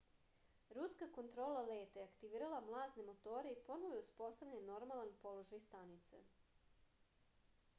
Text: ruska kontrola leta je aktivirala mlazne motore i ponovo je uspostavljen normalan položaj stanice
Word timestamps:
ruska 0.75 1.07
kontrola 1.17 1.59
leta 1.71 1.99
je 1.99 2.05
aktivirala 2.05 2.61
mlazne 2.69 3.05
motore 3.09 3.51
i 3.51 3.59
ponovo 3.67 3.99
je 3.99 4.03
uspostavljen 4.05 4.65
normalan 4.71 5.13
položaj 5.27 5.61
stanice 5.67 6.23